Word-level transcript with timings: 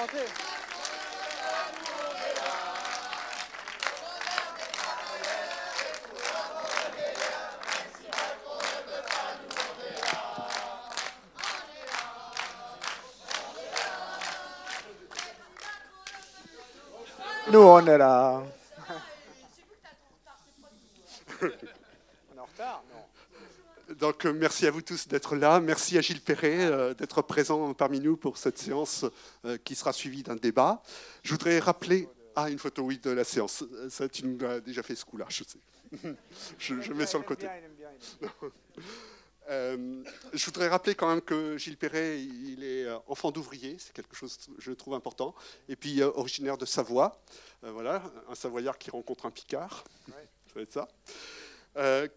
chanter. 0.00 0.18
Nous, 17.52 17.58
on 17.58 17.86
est 17.86 17.98
là. 17.98 18.42
on 21.42 21.46
est 21.46 22.38
en 22.38 22.44
retard 22.44 22.82
Donc, 23.98 24.24
euh, 24.24 24.32
merci 24.32 24.66
à 24.66 24.70
vous 24.70 24.82
tous 24.82 25.08
d'être 25.08 25.34
là. 25.34 25.58
Merci 25.58 25.98
à 25.98 26.00
Gilles 26.00 26.20
Perret 26.20 26.64
euh, 26.64 26.94
d'être 26.94 27.22
présent 27.22 27.74
parmi 27.74 27.98
nous 27.98 28.16
pour 28.16 28.36
cette 28.36 28.58
séance 28.58 29.04
euh, 29.44 29.56
qui 29.58 29.74
sera 29.74 29.92
suivie 29.92 30.22
d'un 30.22 30.36
débat. 30.36 30.82
Je 31.22 31.32
voudrais 31.32 31.58
rappeler. 31.58 32.08
Ah, 32.36 32.48
une 32.48 32.60
photo, 32.60 32.82
oui, 32.82 32.98
de 32.98 33.10
la 33.10 33.24
séance. 33.24 33.64
Ça, 33.88 34.08
tu 34.08 34.24
nous 34.24 34.44
as 34.46 34.60
déjà 34.60 34.84
fait 34.84 34.94
ce 34.94 35.04
coup-là, 35.04 35.26
je 35.28 35.42
sais. 35.42 35.58
je, 36.58 36.80
je 36.80 36.92
mets 36.92 37.06
sur 37.06 37.18
le 37.18 37.24
côté. 37.24 37.48
Euh, 39.48 40.04
je 40.32 40.44
voudrais 40.44 40.68
rappeler 40.68 40.94
quand 40.94 41.08
même 41.08 41.22
que 41.22 41.56
Gilles 41.56 41.76
Perret, 41.76 42.22
il 42.22 42.62
est 42.62 42.86
enfant 43.08 43.32
d'ouvrier, 43.32 43.74
c'est 43.80 43.92
quelque 43.92 44.14
chose 44.14 44.38
je 44.58 44.70
trouve 44.70 44.94
important, 44.94 45.34
et 45.68 45.74
puis 45.74 46.00
euh, 46.00 46.10
originaire 46.14 46.56
de 46.56 46.64
Savoie, 46.64 47.20
voilà, 47.62 48.00
un 48.28 48.36
Savoyard 48.36 48.78
qui 48.78 48.90
rencontre 48.90 49.26
un 49.26 49.32
Picard, 49.32 49.82
ça 50.06 50.54
va 50.54 50.62
être 50.62 50.72
ça. 50.72 50.88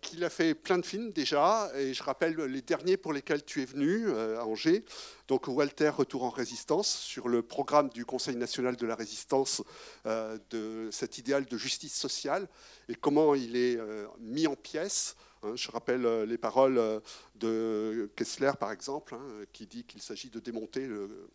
Qu'il 0.00 0.24
a 0.24 0.30
fait 0.30 0.54
plein 0.54 0.78
de 0.78 0.84
films 0.84 1.10
déjà, 1.10 1.70
et 1.76 1.94
je 1.94 2.02
rappelle 2.02 2.36
les 2.36 2.62
derniers 2.62 2.96
pour 2.96 3.12
lesquels 3.12 3.44
tu 3.44 3.62
es 3.62 3.64
venu 3.64 4.10
à 4.10 4.44
Angers. 4.44 4.84
Donc 5.26 5.48
Walter, 5.48 5.88
Retour 5.88 6.24
en 6.24 6.30
résistance, 6.30 6.88
sur 6.88 7.28
le 7.28 7.42
programme 7.42 7.88
du 7.88 8.04
Conseil 8.04 8.36
national 8.36 8.76
de 8.76 8.86
la 8.86 8.94
résistance 8.94 9.62
de 10.04 10.88
cet 10.92 11.18
idéal 11.18 11.46
de 11.46 11.56
justice 11.56 11.94
sociale 11.94 12.46
et 12.88 12.94
comment 12.94 13.34
il 13.34 13.56
est 13.56 13.78
mis 14.20 14.46
en 14.46 14.54
pièces 14.54 15.16
Hein, 15.42 15.54
je 15.54 15.70
rappelle 15.70 16.04
euh, 16.04 16.26
les 16.26 16.38
paroles 16.38 16.78
euh, 16.78 17.00
de 17.36 18.10
Kessler, 18.16 18.52
par 18.58 18.72
exemple, 18.72 19.14
hein, 19.14 19.44
qui 19.52 19.66
dit 19.66 19.84
qu'il 19.84 20.02
s'agit 20.02 20.30
de 20.30 20.40
démonter 20.40 20.86
le, 20.86 21.28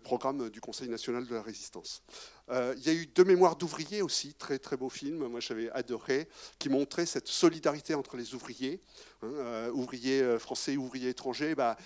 programme 0.00 0.50
du 0.50 0.60
Conseil 0.60 0.88
national 0.88 1.26
de 1.26 1.34
la 1.34 1.42
résistance. 1.42 2.02
Euh, 2.50 2.74
il 2.76 2.86
y 2.86 2.90
a 2.90 2.92
eu 2.92 3.06
deux 3.06 3.24
mémoires 3.24 3.56
d'ouvriers 3.56 4.02
aussi, 4.02 4.34
très 4.34 4.58
très 4.58 4.76
beau 4.76 4.88
film, 4.88 5.26
moi 5.26 5.40
j'avais 5.40 5.70
adoré, 5.70 6.28
qui 6.58 6.68
montraient 6.68 7.06
cette 7.06 7.28
solidarité 7.28 7.94
entre 7.94 8.16
les 8.16 8.34
ouvriers, 8.34 8.80
hein, 9.22 9.70
ouvriers 9.72 10.38
français, 10.38 10.76
ouvriers 10.76 11.10
étrangers. 11.10 11.54
Bah, 11.54 11.76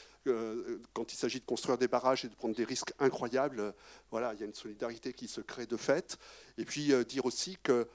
quand 0.93 1.13
il 1.13 1.17
s'agit 1.17 1.41
de 1.41 1.47
construire 1.47 1.79
des 1.79 1.89
barrages 1.89 2.25
et 2.25 2.29
de 2.29 2.35
prendre 2.35 2.55
des 2.55 2.65
risques 2.65 2.93
incroyables, 2.99 3.75
voilà, 4.11 4.35
il 4.35 4.41
y 4.41 4.43
a 4.43 4.47
une 4.47 4.55
solidarité 4.55 5.13
qui 5.13 5.29
se 5.29 5.41
crée 5.41 5.67
de 5.67 5.77
fait. 5.77 6.19
Et 6.59 6.65
puis 6.65 6.93
dire 7.07 7.25
aussi 7.25 7.57
que 7.63 7.89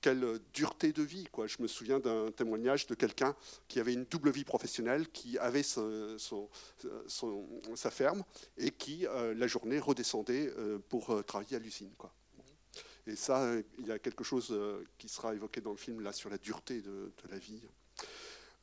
quelle 0.00 0.38
dureté 0.52 0.92
de 0.92 1.02
vie. 1.02 1.26
Quoi. 1.30 1.46
Je 1.46 1.56
me 1.60 1.66
souviens 1.66 1.98
d'un 1.98 2.30
témoignage 2.30 2.86
de 2.86 2.94
quelqu'un 2.94 3.34
qui 3.66 3.80
avait 3.80 3.92
une 3.92 4.04
double 4.04 4.30
vie 4.30 4.44
professionnelle, 4.44 5.08
qui 5.08 5.38
avait 5.38 5.62
sa 5.62 5.80
ferme 7.90 8.24
et 8.56 8.70
qui, 8.70 9.06
euh, 9.06 9.34
la 9.34 9.46
journée, 9.46 9.78
redescendait 9.78 10.52
euh, 10.56 10.78
pour 10.88 11.10
euh, 11.10 11.22
travailler 11.22 11.56
à 11.56 11.60
l'usine. 11.60 11.92
Quoi. 11.96 12.12
Et 13.06 13.16
ça, 13.16 13.54
il 13.78 13.86
y 13.86 13.92
a 13.92 13.98
quelque 13.98 14.22
chose 14.22 14.54
qui 14.98 15.08
sera 15.08 15.34
évoqué 15.34 15.62
dans 15.62 15.70
le 15.70 15.78
film 15.78 16.02
là 16.02 16.12
sur 16.12 16.28
la 16.28 16.36
dureté 16.36 16.82
de 16.82 17.10
la 17.30 17.38
vie. 17.38 17.62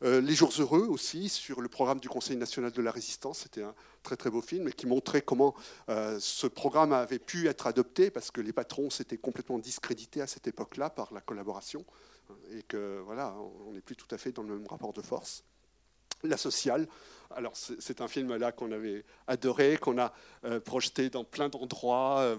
Euh, 0.03 0.19
les 0.19 0.35
Jours 0.35 0.51
Heureux 0.59 0.87
aussi, 0.87 1.29
sur 1.29 1.61
le 1.61 1.69
programme 1.69 2.01
du 2.01 2.09
Conseil 2.09 2.35
national 2.35 2.71
de 2.71 2.81
la 2.81 2.91
résistance. 2.91 3.39
C'était 3.39 3.63
un 3.63 3.73
très 4.03 4.17
très 4.17 4.29
beau 4.29 4.41
film 4.41 4.67
et 4.67 4.73
qui 4.73 4.87
montrait 4.87 5.21
comment 5.21 5.55
euh, 5.87 6.19
ce 6.19 6.47
programme 6.47 6.91
avait 6.91 7.19
pu 7.19 7.47
être 7.47 7.65
adopté 7.65 8.11
parce 8.11 8.29
que 8.29 8.41
les 8.41 8.51
patrons 8.51 8.89
s'étaient 8.89 9.17
complètement 9.17 9.57
discrédités 9.57 10.21
à 10.21 10.27
cette 10.27 10.47
époque-là 10.47 10.89
par 10.89 11.13
la 11.13 11.21
collaboration 11.21 11.85
et 12.51 12.63
que 12.63 13.01
voilà, 13.05 13.35
on 13.67 13.71
n'est 13.71 13.81
plus 13.81 13.95
tout 13.95 14.07
à 14.11 14.17
fait 14.17 14.33
dans 14.33 14.43
le 14.43 14.57
même 14.57 14.67
rapport 14.67 14.91
de 14.91 15.01
force. 15.01 15.43
La 16.23 16.37
sociale, 16.37 16.87
alors 17.29 17.53
c'est 17.55 18.01
un 18.01 18.07
film 18.07 18.35
là 18.35 18.51
qu'on 18.51 18.71
avait 18.71 19.05
adoré, 19.27 19.77
qu'on 19.77 19.97
a 19.97 20.11
euh, 20.43 20.59
projeté 20.59 21.09
dans 21.09 21.23
plein 21.23 21.49
d'endroits, 21.49 22.35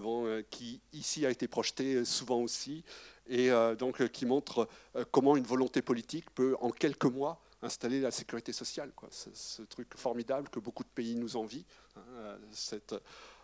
qui 0.49 0.81
ici 0.93 1.25
a 1.25 1.31
été 1.31 1.47
projeté 1.47 2.03
souvent 2.05 2.41
aussi, 2.41 2.83
et 3.27 3.49
donc 3.77 4.07
qui 4.09 4.25
montre 4.25 4.67
comment 5.11 5.37
une 5.37 5.45
volonté 5.45 5.81
politique 5.81 6.29
peut 6.31 6.55
en 6.59 6.69
quelques 6.69 7.05
mois 7.05 7.41
installer 7.67 8.01
la 8.01 8.11
sécurité 8.11 8.51
sociale. 8.51 8.91
Quoi. 8.95 9.09
Ce, 9.11 9.61
truc 9.63 9.95
formidable 9.95 10.49
que 10.49 10.59
beaucoup 10.59 10.83
de 10.83 10.89
pays 10.89 11.15
nous 11.15 11.37
envient, 11.37 11.65
hein, 11.95 12.37
cette, 12.51 12.95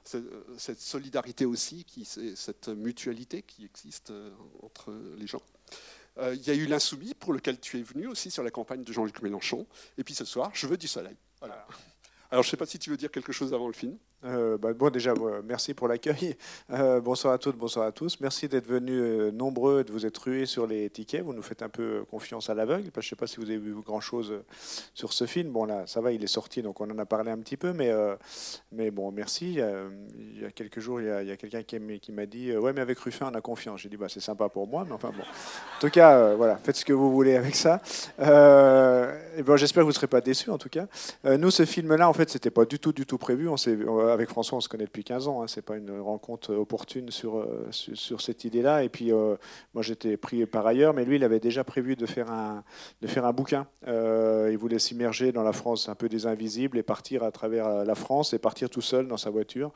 cette, 0.04 0.80
solidarité 0.80 1.46
aussi, 1.46 1.84
qui, 1.84 2.06
cette 2.06 2.70
mutualité 2.70 3.44
qui 3.44 3.66
existe 3.66 4.10
euh, 4.10 4.32
entre 4.62 4.94
les 5.18 5.28
gens. 5.28 5.42
Euh, 6.18 6.36
il 6.36 6.44
y 6.44 6.52
a 6.52 6.54
eu 6.54 6.66
l'insoumis 6.66 7.14
pour 7.14 7.34
lequel 7.34 7.60
tu 7.60 7.80
es 7.80 7.84
venu 7.84 8.08
aussi 8.08 8.30
sur 8.30 8.44
la 8.44 8.52
campagne 8.52 8.84
de 8.84 8.94
Jean-Luc 8.94 9.22
Mélenchon. 9.22 9.66
Et 9.98 10.04
puis 10.04 10.14
ce 10.14 10.26
soir, 10.26 10.52
je 10.54 10.68
veux 10.68 10.78
du 10.78 10.88
soleil. 10.88 11.18
Voilà. 11.40 11.66
Alors 12.32 12.44
je 12.44 12.48
ne 12.48 12.52
sais 12.52 12.58
pas 12.58 12.66
si 12.66 12.80
tu 12.80 12.90
veux 12.90 12.98
dire 12.98 13.12
quelque 13.12 13.32
chose 13.32 13.54
avant 13.54 13.68
le 13.68 13.74
film. 13.74 13.98
Euh, 14.26 14.58
bah, 14.58 14.74
bon, 14.74 14.90
déjà, 14.90 15.14
merci 15.44 15.74
pour 15.74 15.88
l'accueil. 15.88 16.36
Euh, 16.72 17.02
bonsoir 17.02 17.34
à 17.34 17.38
toutes, 17.38 17.58
bonsoir 17.58 17.86
à 17.86 17.92
tous. 17.92 18.20
Merci 18.22 18.48
d'être 18.48 18.68
venus 18.68 19.02
euh, 19.02 19.32
nombreux, 19.32 19.84
de 19.84 19.92
vous 19.92 20.06
être 20.06 20.18
rués 20.18 20.46
sur 20.46 20.66
les 20.66 20.90
tickets. 20.90 21.22
Vous 21.24 21.34
nous 21.34 21.42
faites 21.42 21.62
un 21.62 21.70
peu 21.70 22.06
confiance 22.10 22.50
à 22.50 22.54
l'aveugle. 22.54 22.90
Je 22.94 23.00
ne 23.00 23.04
sais 23.04 23.16
pas 23.16 23.28
si 23.28 23.38
vous 23.38 23.50
avez 23.50 23.58
vu 23.58 23.74
grand-chose 23.74 24.34
sur 24.94 25.12
ce 25.14 25.26
film. 25.26 25.52
Bon, 25.52 25.66
là, 25.66 25.86
ça 25.88 26.00
va, 26.00 26.12
il 26.12 26.24
est 26.24 26.28
sorti, 26.28 26.62
donc 26.62 26.80
on 26.80 26.90
en 26.90 26.98
a 26.98 27.06
parlé 27.06 27.32
un 27.32 27.38
petit 27.38 27.58
peu. 27.58 27.74
Mais, 27.74 27.92
mais 28.72 28.92
bon, 28.92 29.12
merci. 29.12 29.60
Il 30.18 30.42
y 30.42 30.46
a 30.46 30.52
quelques 30.52 30.80
jours, 30.80 31.02
il 31.02 31.08
y 31.08 31.32
a, 31.32 31.38
quelqu'un 31.38 31.64
qui 31.64 32.12
m'a 32.12 32.26
dit 32.26 32.56
Ouais, 32.56 32.74
mais 32.74 32.82
avec 32.82 33.00
Ruffin, 33.00 33.30
on 33.32 33.36
a 33.36 33.42
confiance. 33.42 33.82
J'ai 33.82 33.90
dit 33.90 33.98
bah, 33.98 34.08
C'est 34.10 34.22
sympa 34.22 34.48
pour 34.50 34.68
moi, 34.68 34.86
mais 34.88 34.94
enfin 34.94 35.10
bon. 35.10 35.24
En 35.24 35.82
tout 35.82 35.90
cas, 35.90 36.34
voilà, 36.36 36.58
faites 36.58 36.78
ce 36.78 36.86
que 36.86 36.94
vous 36.94 37.12
voulez 37.12 37.36
avec 37.36 37.56
ça. 37.56 37.82
et 38.20 39.58
J'espère 39.58 39.82
que 39.82 39.86
vous 39.86 39.90
ne 39.90 39.96
serez 39.96 40.08
pas 40.08 40.22
déçus, 40.22 40.50
en 40.50 40.58
tout 40.58 40.70
cas. 40.70 40.88
nous, 41.24 41.52
ce 41.52 41.66
film-là, 41.66 42.08
en 42.08 42.14
fait, 42.14 42.30
c'était 42.30 42.52
pas 42.52 42.66
du 42.66 42.80
tout, 42.80 42.94
du 42.94 43.06
tout 43.06 43.18
prévu. 43.18 43.50
On 43.50 43.58
s'est 43.58 43.78
avec 44.14 44.30
François, 44.30 44.58
on 44.58 44.62
se 44.62 44.70
connaît 44.70 44.86
depuis 44.86 45.04
15 45.04 45.28
ans. 45.28 45.42
Hein, 45.42 45.48
c'est 45.48 45.62
pas 45.62 45.76
une 45.76 46.00
rencontre 46.00 46.54
opportune 46.54 47.10
sur, 47.10 47.38
euh, 47.38 47.68
sur, 47.72 48.22
cette 48.22 48.46
idée-là. 48.46 48.84
Et 48.84 48.90
puis, 48.90 49.12
euh, 49.12 49.36
moi, 49.74 49.84
j'étais 49.84 50.18
pris 50.18 50.46
par 50.46 50.66
ailleurs, 50.66 50.94
mais 50.94 51.06
lui, 51.06 51.18
il 51.18 51.24
avait 51.24 51.40
déjà 51.40 51.64
prévu 51.64 51.96
de 51.96 52.06
faire 52.06 52.32
un, 52.32 52.64
de 53.02 53.08
faire 53.08 53.26
un 53.26 53.34
bouquin. 53.34 53.68
Euh, 53.88 54.50
il 54.52 54.58
voulait 54.58 54.80
s'immerger 54.80 55.32
dans 55.32 55.44
la 55.44 55.52
France 55.52 55.90
un 55.90 55.96
peu 55.96 56.10
des 56.10 56.26
invisibles 56.26 56.78
et 56.78 56.84
partir 56.84 57.24
à 57.24 57.32
travers 57.32 57.86
la 57.86 57.96
France 57.96 58.34
et 58.34 58.40
partir 58.40 58.70
tout 58.70 58.82
seul 58.82 59.08
dans 59.08 59.18
sa 59.18 59.30
voiture. 59.30 59.72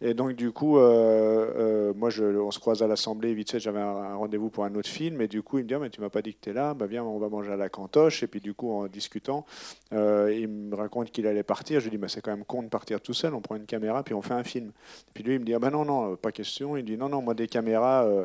Et 0.00 0.14
donc, 0.14 0.32
du 0.32 0.50
coup, 0.52 0.74
moi, 0.74 2.10
on 2.10 2.50
se 2.50 2.58
croise 2.58 2.82
à 2.82 2.86
l'Assemblée. 2.86 3.34
Vite 3.34 3.50
fait, 3.50 3.60
j'avais 3.60 3.80
un, 3.80 4.16
rendez-vous 4.16 4.50
pour 4.50 4.64
un 4.64 4.74
autre 4.74 4.88
film. 4.88 5.20
Et 5.20 5.28
du 5.28 5.42
coup, 5.42 5.58
il 5.58 5.64
me 5.64 5.68
dit 5.68 5.74
ah, 5.74 5.78
mais 5.78 5.90
Tu 5.90 6.00
m'as 6.00 6.10
pas 6.10 6.22
dit 6.22 6.34
que 6.34 6.40
tu 6.40 6.50
es 6.50 6.52
là. 6.52 6.74
Bah, 6.74 6.86
viens, 6.86 7.04
on 7.04 7.18
va 7.18 7.28
manger 7.28 7.52
à 7.52 7.56
la 7.56 7.68
cantoche. 7.68 8.22
Et 8.22 8.26
puis, 8.26 8.40
du 8.40 8.54
coup, 8.54 8.72
en 8.72 8.86
discutant, 8.86 9.44
il 9.92 10.48
me 10.48 10.74
raconte 10.74 11.10
qu'il 11.10 11.26
allait 11.26 11.42
partir. 11.42 11.80
Je 11.80 11.84
lui 11.84 11.92
dis 11.92 11.98
bah, 11.98 12.08
C'est 12.08 12.20
quand 12.20 12.32
même 12.32 12.44
con 12.44 12.62
de 12.62 12.68
partir 12.68 13.00
tout 13.00 13.14
seul. 13.14 13.34
On 13.34 13.40
prend 13.40 13.56
une 13.56 13.66
puis 14.04 14.14
on 14.14 14.22
fait 14.22 14.34
un 14.34 14.44
film. 14.44 14.72
Puis 15.12 15.22
lui, 15.22 15.34
il 15.34 15.40
me 15.40 15.44
dit, 15.44 15.54
ah 15.54 15.58
ben 15.58 15.70
non, 15.70 15.84
non, 15.84 16.16
pas 16.16 16.32
question. 16.32 16.76
Il 16.76 16.84
dit, 16.84 16.96
non, 16.96 17.08
non, 17.08 17.22
moi, 17.22 17.34
des 17.34 17.46
caméras, 17.46 18.04
euh, 18.04 18.24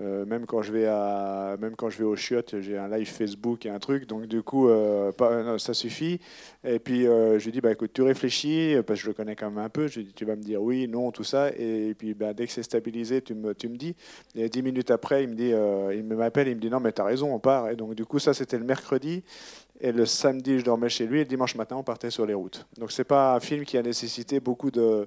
euh, 0.00 0.24
même, 0.26 0.46
quand 0.46 0.62
je 0.62 0.72
vais 0.72 0.86
à, 0.86 1.56
même 1.60 1.76
quand 1.76 1.90
je 1.90 1.98
vais 1.98 2.04
au 2.04 2.16
chiottes, 2.16 2.60
j'ai 2.60 2.76
un 2.76 2.88
live 2.88 3.08
Facebook 3.08 3.64
et 3.66 3.70
un 3.70 3.78
truc, 3.78 4.06
donc 4.06 4.26
du 4.26 4.42
coup, 4.42 4.68
euh, 4.68 5.12
ça 5.58 5.74
suffit. 5.74 6.20
Et 6.64 6.78
puis, 6.78 7.04
je 7.04 7.44
lui 7.44 7.52
dis, 7.52 7.60
bah, 7.60 7.72
écoute, 7.72 7.92
tu 7.92 8.02
réfléchis, 8.02 8.76
parce 8.86 9.00
que 9.00 9.04
je 9.04 9.08
le 9.08 9.14
connais 9.14 9.36
quand 9.36 9.50
même 9.50 9.64
un 9.64 9.68
peu. 9.68 9.86
Je 9.86 10.00
lui 10.00 10.06
dis, 10.06 10.12
tu 10.12 10.24
vas 10.24 10.36
me 10.36 10.42
dire 10.42 10.62
oui, 10.62 10.88
non, 10.88 11.10
tout 11.10 11.24
ça. 11.24 11.50
Et, 11.56 11.94
puis, 11.94 12.14
bah, 12.14 12.34
dès 12.34 12.46
que 12.46 12.52
c'est 12.52 12.62
stabilisé, 12.62 13.22
tu 13.22 13.34
me, 13.34 13.54
tu 13.54 13.68
me 13.68 13.76
dis. 13.76 13.94
Et 14.34 14.48
dix 14.48 14.62
minutes 14.62 14.90
après, 14.90 15.24
il 15.24 15.30
me 15.30 15.34
dit, 15.34 15.52
il 15.96 16.04
m'appelle, 16.04 16.48
il 16.48 16.56
me 16.56 16.60
dit, 16.60 16.70
non, 16.70 16.80
mais 16.80 16.92
tu 16.92 17.00
as 17.00 17.04
raison, 17.04 17.34
on 17.34 17.38
part. 17.38 17.70
Et 17.70 17.76
donc, 17.76 17.94
du 17.94 18.04
coup, 18.04 18.18
ça, 18.18 18.34
c'était 18.34 18.58
le 18.58 18.64
mercredi. 18.64 19.22
Et 19.80 19.92
le 19.92 20.06
samedi, 20.06 20.58
je 20.58 20.64
dormais 20.64 20.88
chez 20.88 21.06
lui. 21.06 21.20
Et 21.20 21.24
le 21.24 21.28
dimanche 21.28 21.54
matin, 21.54 21.76
on 21.76 21.82
partait 21.82 22.10
sur 22.10 22.26
les 22.26 22.34
routes. 22.34 22.66
Donc, 22.78 22.92
c'est 22.92 23.04
pas 23.04 23.34
un 23.34 23.40
film 23.40 23.64
qui 23.64 23.76
a 23.76 23.82
nécessité 23.82 24.40
beaucoup 24.40 24.70
de, 24.70 25.06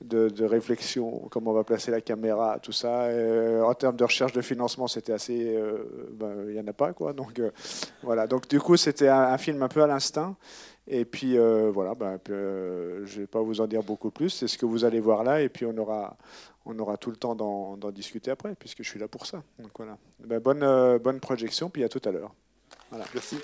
de, 0.00 0.44
réflexion, 0.44 1.28
comment 1.30 1.50
on 1.50 1.54
va 1.54 1.64
placer 1.64 1.90
la 1.90 2.00
caméra, 2.00 2.58
tout 2.60 2.72
ça. 2.72 3.04
Euh, 3.04 3.62
en 3.62 3.74
termes 3.74 3.96
de 3.96 4.04
recherche 4.04 4.32
de 4.32 4.42
financement, 4.42 4.86
c'était 4.86 5.12
assez. 5.12 5.56
Euh, 5.56 6.08
ben, 6.12 6.44
il 6.46 6.54
n'y 6.54 6.60
en 6.60 6.66
a 6.66 6.72
pas, 6.72 6.92
quoi. 6.92 7.12
Donc, 7.12 7.38
euh, 7.38 7.50
voilà. 8.02 8.26
Donc, 8.26 8.48
du 8.48 8.60
coup, 8.60 8.76
c'était 8.76 9.08
un, 9.08 9.36
film 9.38 9.62
un 9.62 9.68
peu 9.68 9.82
à 9.82 9.86
l'instinct. 9.86 10.36
Et 10.86 11.04
puis, 11.04 11.36
voilà, 11.36 11.94
ben, 11.94 12.18
je 12.26 12.32
ne 12.32 13.20
vais 13.20 13.26
pas 13.26 13.42
vous 13.42 13.60
en 13.60 13.66
dire 13.66 13.82
beaucoup 13.82 14.10
plus. 14.10 14.30
C'est 14.30 14.48
ce 14.48 14.56
que 14.56 14.64
vous 14.64 14.84
allez 14.84 15.00
voir 15.00 15.22
là. 15.22 15.42
Et 15.42 15.48
puis, 15.48 15.66
on 15.66 15.76
aura, 15.76 16.16
on 16.64 16.78
aura 16.78 16.96
tout 16.96 17.10
le 17.10 17.16
temps 17.16 17.34
d'en 17.34 17.90
discuter 17.90 18.30
après, 18.30 18.54
puisque 18.54 18.82
je 18.82 18.88
suis 18.88 19.00
là 19.00 19.08
pour 19.08 19.26
ça. 19.26 19.42
Donc, 19.58 19.72
voilà. 19.76 19.98
Ben, 20.24 20.38
bonne, 20.38 20.98
bonne 20.98 21.20
projection. 21.20 21.68
Puis, 21.68 21.84
à 21.84 21.88
tout 21.88 22.02
à 22.04 22.10
l'heure. 22.10 22.32
Voilà. 22.90 23.04
Merci. 23.12 23.36